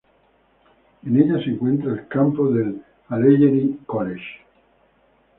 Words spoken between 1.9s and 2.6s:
el campus